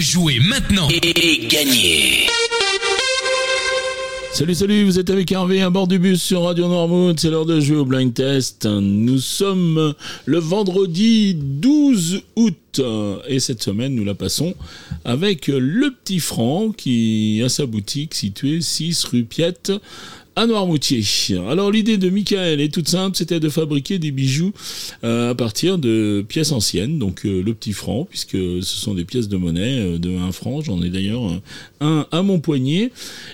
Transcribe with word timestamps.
Jouez 0.00 0.40
maintenant. 0.40 0.88
Et, 0.88 1.46
gagnez. 1.46 2.26
Salut, 4.32 4.54
salut, 4.54 4.84
vous 4.84 4.98
êtes 4.98 5.10
avec 5.10 5.30
Hervé 5.30 5.60
à 5.60 5.68
bord 5.68 5.86
du 5.86 5.98
bus 5.98 6.22
sur 6.22 6.44
Radio 6.44 6.68
Normand, 6.68 7.12
c'est 7.14 7.28
l'heure 7.28 7.44
de 7.44 7.60
jouer 7.60 7.76
au 7.76 7.84
blind 7.84 8.14
test. 8.14 8.64
Nous 8.64 9.18
sommes 9.18 9.92
le 10.24 10.38
vendredi 10.38 11.34
12 11.34 12.22
août 12.36 12.69
et 13.28 13.40
cette 13.40 13.62
semaine 13.62 13.94
nous 13.94 14.04
la 14.04 14.14
passons 14.14 14.54
avec 15.04 15.48
le 15.48 15.90
petit 15.90 16.20
Franc 16.20 16.70
qui 16.70 17.42
a 17.44 17.48
sa 17.48 17.66
boutique 17.66 18.14
située 18.14 18.60
6 18.60 19.04
rue 19.04 19.24
Piette 19.24 19.72
à 20.36 20.46
Noirmoutier. 20.46 21.02
Alors 21.48 21.70
l'idée 21.70 21.98
de 21.98 22.08
Michael 22.08 22.60
est 22.60 22.72
toute 22.72 22.88
simple, 22.88 23.16
c'était 23.16 23.40
de 23.40 23.48
fabriquer 23.48 23.98
des 23.98 24.10
bijoux 24.10 24.52
euh, 25.04 25.30
à 25.30 25.34
partir 25.34 25.78
de 25.78 26.24
pièces 26.26 26.52
anciennes, 26.52 26.98
donc 26.98 27.26
euh, 27.26 27.42
le 27.42 27.52
petit 27.52 27.72
franc, 27.72 28.06
puisque 28.08 28.36
ce 28.36 28.62
sont 28.62 28.94
des 28.94 29.04
pièces 29.04 29.28
de 29.28 29.36
monnaie 29.36 29.80
euh, 29.80 29.98
de 29.98 30.16
1 30.16 30.32
franc, 30.32 30.60
j'en 30.62 30.80
ai 30.82 30.88
d'ailleurs 30.88 31.22
un 31.80 32.06
à 32.10 32.22
mon 32.22 32.38
poignet. 32.38 32.90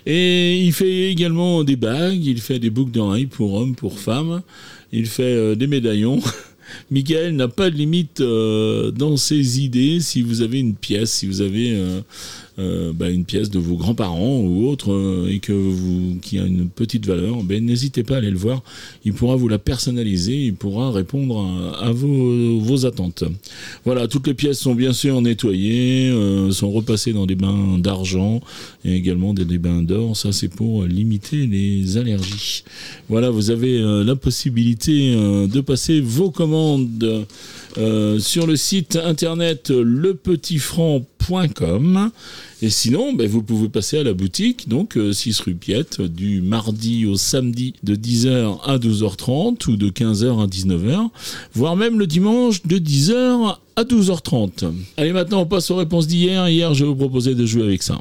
Et 0.06 0.60
il 0.60 0.72
fait 0.72 1.10
également 1.10 1.64
des 1.64 1.76
bagues, 1.76 2.24
il 2.24 2.40
fait 2.40 2.58
des 2.58 2.70
boucles 2.70 2.92
d'oreilles 2.92 3.26
pour 3.26 3.54
hommes, 3.54 3.74
pour 3.74 3.98
femmes, 3.98 4.42
il 4.92 5.06
fait 5.06 5.54
des 5.56 5.66
médaillons. 5.66 6.20
Michael 6.90 7.36
n'a 7.36 7.48
pas 7.48 7.70
de 7.70 7.76
limite 7.76 8.20
dans 8.20 9.16
ses 9.16 9.60
idées. 9.60 10.00
Si 10.00 10.22
vous 10.22 10.42
avez 10.42 10.60
une 10.60 10.74
pièce, 10.74 11.12
si 11.12 11.26
vous 11.26 11.40
avez 11.40 11.74
euh, 12.58 12.94
bah, 12.94 13.10
une 13.10 13.26
pièce 13.26 13.50
de 13.50 13.58
vos 13.58 13.76
grands-parents 13.76 14.40
ou 14.40 14.66
autre 14.66 14.90
euh, 14.90 15.28
et 15.30 15.40
que 15.40 15.52
vous 15.52 16.16
qui 16.22 16.38
a 16.38 16.46
une 16.46 16.70
petite 16.70 17.04
valeur, 17.04 17.42
ben 17.42 17.62
n'hésitez 17.62 18.02
pas 18.02 18.14
à 18.14 18.18
aller 18.18 18.30
le 18.30 18.38
voir. 18.38 18.62
Il 19.04 19.12
pourra 19.12 19.36
vous 19.36 19.46
la 19.48 19.58
personnaliser, 19.58 20.46
il 20.46 20.54
pourra 20.54 20.90
répondre 20.90 21.46
à, 21.78 21.92
vos, 21.92 22.86
attentes. 22.86 23.24
Voilà, 23.84 24.08
toutes 24.08 24.26
les 24.26 24.32
pièces 24.32 24.58
sont 24.58 24.74
bien 24.74 24.94
sûr 24.94 25.20
nettoyées, 25.20 26.08
euh, 26.08 26.50
sont 26.50 26.70
repassées 26.70 27.12
dans 27.12 27.26
des 27.26 27.34
bains 27.34 27.76
d'argent 27.76 28.40
et 28.86 28.94
également 28.94 29.34
des, 29.34 29.44
des 29.44 29.58
bains 29.58 29.82
d'or. 29.82 30.16
Ça, 30.16 30.32
c'est 30.32 30.48
pour 30.48 30.84
limiter 30.84 31.46
les 31.46 31.98
allergies. 31.98 32.64
Voilà, 33.10 33.28
vous 33.28 33.50
avez 33.50 33.82
la 34.04 34.16
possibilité 34.16 35.14
de 35.14 35.60
passer 35.60 36.00
vos 36.00 36.30
commandes 36.30 36.55
euh, 37.78 38.18
sur 38.18 38.46
le 38.46 38.56
site 38.56 38.96
internet 38.96 39.70
lepetitfranc.com. 39.70 42.10
Et 42.62 42.70
sinon, 42.70 43.12
ben, 43.12 43.28
vous 43.28 43.42
pouvez 43.42 43.68
passer 43.68 43.98
à 43.98 44.02
la 44.02 44.14
boutique, 44.14 44.66
donc 44.68 44.98
6 45.12 45.40
euh, 45.40 45.42
rue 45.44 45.58
du 46.08 46.40
mardi 46.40 47.04
au 47.04 47.16
samedi 47.16 47.74
de 47.82 47.94
10h 47.94 48.60
à 48.64 48.78
12h30 48.78 49.68
ou 49.68 49.76
de 49.76 49.90
15h 49.90 50.42
à 50.42 50.46
19h, 50.46 51.10
voire 51.52 51.76
même 51.76 51.98
le 51.98 52.06
dimanche 52.06 52.62
de 52.62 52.78
10h 52.78 53.58
à 53.76 53.84
12h30. 53.84 54.72
Allez, 54.96 55.12
maintenant 55.12 55.42
on 55.42 55.46
passe 55.46 55.70
aux 55.70 55.76
réponses 55.76 56.06
d'hier. 56.06 56.48
Hier, 56.48 56.72
je 56.72 56.86
vous 56.86 56.96
proposais 56.96 57.34
de 57.34 57.44
jouer 57.44 57.64
avec 57.64 57.82
ça. 57.82 58.00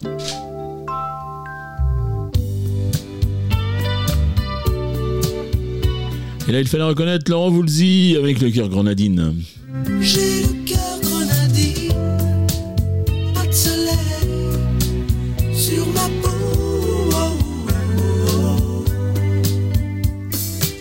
Et 6.47 6.51
là, 6.51 6.59
il 6.59 6.67
fallait 6.67 6.83
reconnaître 6.83 7.31
Laurent 7.31 7.49
Voulzy 7.49 8.15
avec 8.17 8.39
le 8.39 8.51
cœur 8.51 8.69
grenadine. 8.69 9.33
J'ai 9.99 10.43
le 10.43 10.63
cœur 10.63 10.99
grenadine, 11.01 11.91
pas 13.33 13.47
de 13.47 13.51
soleil 13.51 13.95
sur 15.55 15.87
ma 15.87 16.07
peau. 16.21 16.29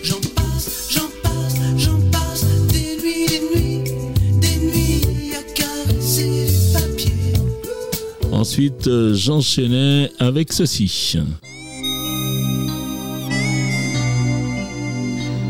J'en 0.03 0.21
passe, 0.35 0.89
j'en 0.91 1.09
passe, 1.23 1.55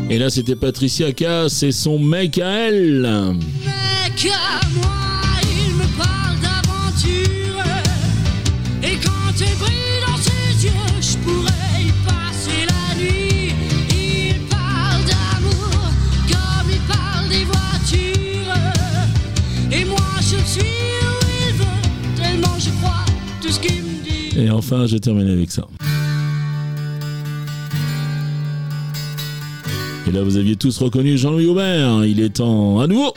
Et 0.07 0.19
là, 0.19 0.29
c'était 0.29 0.55
Patricia 0.55 1.11
Cass 1.11 1.63
et 1.63 1.71
son 1.71 1.97
mec 1.97 2.37
à 2.37 2.67
elle. 2.67 3.01
Mec 3.01 4.31
à 4.31 4.65
moi, 4.75 4.93
il 5.41 5.73
me 5.73 5.97
parle 5.97 6.39
d'aventure. 6.41 7.65
Et 8.83 8.97
quand 9.03 9.33
tu 9.35 9.45
brilles 9.57 10.01
dans 10.07 10.17
ses 10.17 10.65
yeux, 10.65 10.71
je 11.01 11.17
pourrais 11.17 11.81
y 11.81 11.91
passer 12.05 12.67
la 12.69 13.01
nuit. 13.01 13.53
Il 13.89 14.39
parle 14.47 15.03
d'amour 15.05 15.81
comme 16.29 16.69
il 16.71 16.81
parle 16.81 17.27
des 17.27 17.45
voitures. 17.45 18.53
Et 19.71 19.85
moi, 19.85 19.97
je 20.21 20.37
suis 20.45 20.61
où 20.61 21.17
il 21.49 21.53
veut, 21.55 22.21
tellement 22.21 22.59
je 22.59 22.69
crois 22.79 23.05
tout 23.41 23.49
ce 23.49 23.59
qu'il 23.59 23.81
me 23.81 24.03
dit. 24.03 24.39
Et 24.39 24.51
enfin, 24.51 24.85
je 24.85 24.97
termine 24.97 25.29
avec 25.29 25.51
ça. 25.51 25.67
Et 30.07 30.11
là, 30.11 30.21
vous 30.21 30.37
aviez 30.37 30.55
tous 30.55 30.77
reconnu 30.77 31.17
Jean-Louis 31.17 31.47
Aubert. 31.47 32.05
Il 32.05 32.19
est 32.19 32.29
temps 32.29 32.79
à 32.79 32.87
nouveau. 32.87 33.13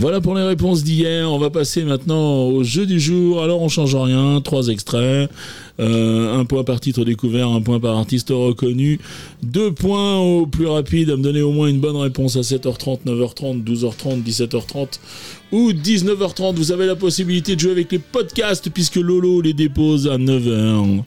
Voilà 0.00 0.22
pour 0.22 0.34
les 0.34 0.42
réponses 0.42 0.82
d'hier. 0.82 1.30
On 1.30 1.38
va 1.38 1.50
passer 1.50 1.84
maintenant 1.84 2.46
au 2.46 2.64
jeu 2.64 2.86
du 2.86 2.98
jour. 2.98 3.42
Alors, 3.42 3.60
on 3.60 3.68
change 3.68 3.94
rien. 3.94 4.40
Trois 4.40 4.68
extraits. 4.68 5.30
Euh, 5.80 6.38
un 6.38 6.44
point 6.44 6.62
par 6.62 6.78
titre 6.80 7.04
découvert, 7.04 7.48
un 7.48 7.62
point 7.62 7.80
par 7.80 7.96
artiste 7.96 8.28
reconnu, 8.30 9.00
deux 9.42 9.72
points 9.72 10.18
au 10.18 10.46
plus 10.46 10.66
rapide 10.66 11.10
à 11.10 11.16
me 11.16 11.22
donner 11.22 11.40
au 11.40 11.52
moins 11.52 11.68
une 11.68 11.80
bonne 11.80 11.96
réponse 11.96 12.36
à 12.36 12.40
7h30, 12.40 13.00
9h30, 13.06 13.64
12h30, 13.64 14.22
17h30 14.22 15.00
ou 15.52 15.72
19h30. 15.72 16.54
Vous 16.54 16.72
avez 16.72 16.86
la 16.86 16.96
possibilité 16.96 17.56
de 17.56 17.60
jouer 17.60 17.72
avec 17.72 17.90
les 17.92 17.98
podcasts 17.98 18.68
puisque 18.70 18.96
Lolo 18.96 19.40
les 19.40 19.54
dépose 19.54 20.06
à 20.06 20.18
9h. 20.18 21.02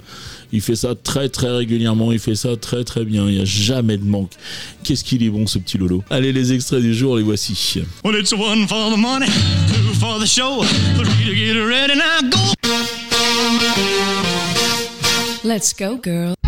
Il 0.52 0.62
fait 0.62 0.76
ça 0.76 0.94
très 0.94 1.30
très 1.30 1.50
régulièrement, 1.50 2.12
il 2.12 2.20
fait 2.20 2.36
ça 2.36 2.56
très 2.56 2.84
très 2.84 3.06
bien, 3.06 3.28
il 3.28 3.36
n'y 3.36 3.42
a 3.42 3.46
jamais 3.46 3.98
de 3.98 4.06
manque. 4.06 4.32
Qu'est-ce 4.84 5.04
qu'il 5.04 5.24
est 5.24 5.30
bon 5.30 5.48
ce 5.48 5.58
petit 5.58 5.80
Lolo? 5.80 6.04
Allez 6.12 6.32
les 6.32 6.54
extraits 6.54 6.82
du 6.82 6.94
jour, 6.94 7.18
les 7.18 7.24
voici. 7.24 7.82
Let's 15.44 15.74
go, 15.74 15.98
girl. 15.98 16.43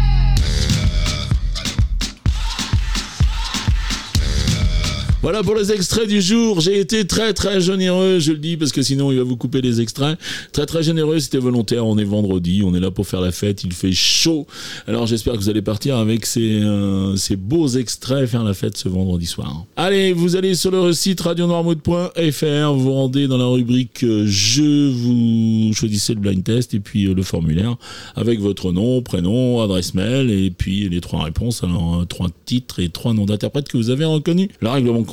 Voilà 5.26 5.42
pour 5.42 5.56
les 5.56 5.72
extraits 5.72 6.08
du 6.08 6.22
jour. 6.22 6.62
J'ai 6.62 6.80
été 6.80 7.08
très 7.08 7.34
très 7.34 7.60
généreux, 7.60 8.20
je 8.20 8.32
le 8.32 8.38
dis 8.38 8.58
parce 8.58 8.72
que 8.72 8.84
sinon 8.84 9.12
il 9.12 9.18
va 9.18 9.24
vous 9.24 9.38
couper 9.38 9.60
les 9.60 9.82
extraits. 9.82 10.20
Très 10.52 10.68
très 10.68 10.84
généreux, 10.84 11.20
c'était 11.20 11.40
volontaire. 11.40 11.88
On 11.88 11.98
est 11.98 12.04
vendredi, 12.04 12.62
on 12.64 12.76
est 12.76 12.80
là 12.80 12.92
pour 12.92 13.08
faire 13.08 13.22
la 13.22 13.32
fête. 13.32 13.64
Il 13.64 13.74
fait 13.74 13.92
chaud. 13.92 14.46
Alors 14.86 15.08
j'espère 15.08 15.34
que 15.34 15.40
vous 15.40 15.50
allez 15.50 15.64
partir 15.64 15.98
avec 15.98 16.28
ces, 16.28 16.62
euh, 16.62 17.16
ces 17.16 17.38
beaux 17.38 17.68
extraits 17.68 18.30
faire 18.30 18.44
la 18.44 18.54
fête 18.54 18.78
ce 18.78 18.88
vendredi 18.88 19.26
soir. 19.26 19.66
Allez, 19.76 20.14
vous 20.14 20.36
allez 20.36 20.54
sur 20.54 20.70
le 20.70 20.94
site 20.94 21.22
radionormaude.fr, 21.22 22.74
vous 22.76 22.94
rendez 22.94 23.28
dans 23.28 23.40
la 23.40 23.48
rubrique 23.48 24.04
euh, 24.04 24.26
je, 24.28 24.92
vous 24.92 25.74
choisissez 25.74 26.14
le 26.14 26.20
blind 26.20 26.44
test 26.44 26.76
et 26.76 26.80
puis 26.80 27.08
euh, 27.08 27.16
le 27.16 27.24
formulaire 27.24 27.78
avec 28.16 28.40
votre 28.40 28.72
nom, 28.72 29.02
prénom, 29.02 29.60
adresse 29.64 29.96
mail 29.96 30.30
et 30.30 30.52
puis 30.52 30.88
les 30.88 31.02
trois 31.02 31.24
réponses. 31.24 31.64
Alors 31.64 32.06
trois 32.08 32.30
titres 32.46 32.80
et 32.80 32.90
trois 32.90 33.16
noms 33.16 33.26
d'interprètes 33.26 33.70
que 33.70 33.78
vous 33.78 33.90
avez 33.90 34.06
reconnus. 34.06 34.50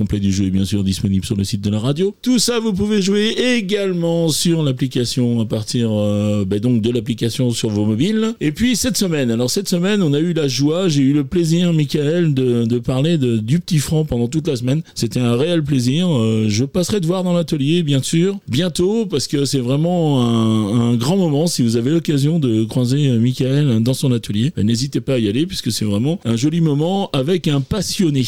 Du 0.04 0.32
jeu 0.32 0.46
est 0.46 0.50
bien 0.50 0.64
sûr 0.64 0.84
disponible 0.84 1.24
sur 1.24 1.36
le 1.36 1.44
site 1.44 1.60
de 1.60 1.70
la 1.70 1.78
radio. 1.78 2.14
Tout 2.22 2.38
ça, 2.38 2.60
vous 2.60 2.72
pouvez 2.72 3.02
jouer 3.02 3.34
également 3.56 4.28
sur 4.28 4.62
l'application 4.62 5.40
à 5.40 5.44
partir 5.46 5.90
euh, 5.90 6.44
ben 6.44 6.60
donc 6.60 6.80
de 6.82 6.90
l'application 6.90 7.50
sur 7.50 7.70
vos 7.70 7.84
mobiles. 7.84 8.34
Et 8.40 8.52
puis 8.52 8.76
cette 8.76 8.96
semaine, 8.96 9.30
alors 9.30 9.50
cette 9.50 9.68
semaine, 9.68 10.02
on 10.02 10.12
a 10.12 10.20
eu 10.20 10.32
la 10.32 10.48
joie, 10.48 10.88
j'ai 10.88 11.02
eu 11.02 11.12
le 11.12 11.24
plaisir, 11.24 11.72
Michael, 11.72 12.34
de, 12.34 12.64
de 12.64 12.78
parler 12.78 13.18
de, 13.18 13.38
du 13.38 13.60
petit 13.60 13.78
franc 13.78 14.04
pendant 14.04 14.28
toute 14.28 14.48
la 14.48 14.56
semaine. 14.56 14.82
C'était 14.94 15.20
un 15.20 15.36
réel 15.36 15.62
plaisir. 15.62 16.08
Euh, 16.08 16.46
je 16.48 16.64
passerai 16.64 17.00
te 17.00 17.06
voir 17.06 17.24
dans 17.24 17.32
l'atelier, 17.32 17.82
bien 17.82 18.02
sûr, 18.02 18.38
bientôt, 18.48 19.06
parce 19.06 19.26
que 19.26 19.44
c'est 19.44 19.58
vraiment 19.58 20.22
un, 20.22 20.92
un 20.92 20.94
grand 20.94 21.16
moment. 21.16 21.46
Si 21.46 21.62
vous 21.62 21.76
avez 21.76 21.90
l'occasion 21.90 22.38
de 22.38 22.64
croiser 22.64 23.08
euh, 23.08 23.18
Michael 23.18 23.82
dans 23.82 23.94
son 23.94 24.12
atelier, 24.12 24.52
ben, 24.56 24.66
n'hésitez 24.66 25.00
pas 25.00 25.14
à 25.14 25.18
y 25.18 25.28
aller, 25.28 25.46
puisque 25.46 25.70
c'est 25.72 25.84
vraiment 25.84 26.18
un 26.24 26.36
joli 26.36 26.60
moment 26.60 27.10
avec 27.12 27.48
un 27.48 27.60
passionné. 27.60 28.22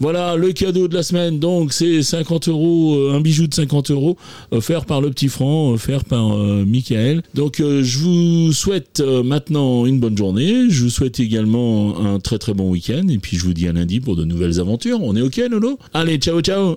Voilà, 0.00 0.36
le 0.36 0.52
cadeau 0.52 0.88
de 0.88 0.94
la 0.94 1.02
semaine, 1.02 1.09
donc 1.32 1.72
c'est 1.72 2.02
50 2.02 2.48
euros, 2.48 2.96
euh, 2.96 3.14
un 3.14 3.20
bijou 3.20 3.46
de 3.46 3.54
50 3.54 3.90
euros 3.90 4.16
offert 4.50 4.84
par 4.84 5.00
le 5.00 5.10
petit 5.10 5.28
franc, 5.28 5.70
offert 5.70 6.04
par 6.04 6.36
euh, 6.36 6.64
Michael. 6.66 7.22
Donc 7.34 7.60
euh, 7.60 7.82
je 7.82 7.98
vous 7.98 8.52
souhaite 8.52 9.00
euh, 9.00 9.22
maintenant 9.22 9.86
une 9.86 9.98
bonne 9.98 10.16
journée, 10.16 10.68
je 10.68 10.84
vous 10.84 10.90
souhaite 10.90 11.20
également 11.20 11.98
un 11.98 12.20
très 12.20 12.38
très 12.38 12.54
bon 12.54 12.70
week-end, 12.70 13.06
et 13.08 13.18
puis 13.18 13.36
je 13.36 13.44
vous 13.44 13.54
dis 13.54 13.68
à 13.68 13.72
lundi 13.72 14.00
pour 14.00 14.16
de 14.16 14.24
nouvelles 14.24 14.60
aventures. 14.60 14.98
On 15.02 15.16
est 15.16 15.22
ok, 15.22 15.36
Lolo? 15.50 15.78
Allez, 15.92 16.18
ciao 16.18 16.40
ciao 16.40 16.76